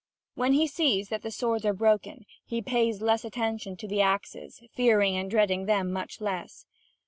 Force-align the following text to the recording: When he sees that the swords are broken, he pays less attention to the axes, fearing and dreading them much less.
When 0.33 0.53
he 0.53 0.65
sees 0.65 1.09
that 1.09 1.21
the 1.21 1.29
swords 1.29 1.63
are 1.63 1.75
broken, 1.75 2.25
he 2.43 2.59
pays 2.59 3.03
less 3.03 3.23
attention 3.23 3.77
to 3.77 3.87
the 3.87 4.01
axes, 4.01 4.63
fearing 4.73 5.15
and 5.15 5.29
dreading 5.29 5.67
them 5.67 5.93
much 5.93 6.19
less. 6.19 6.65